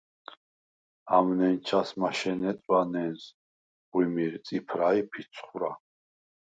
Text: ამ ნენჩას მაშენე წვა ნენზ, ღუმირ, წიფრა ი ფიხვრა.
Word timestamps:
ამ 1.17 1.27
ნენჩას 1.41 1.89
მაშენე 2.03 2.51
წვა 2.63 2.81
ნენზ, 2.95 3.21
ღუმირ, 3.93 4.33
წიფრა 4.45 4.89
ი 5.03 5.09
ფიხვრა. 5.13 5.71